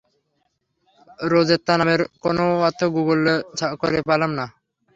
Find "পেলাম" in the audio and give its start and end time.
4.07-4.31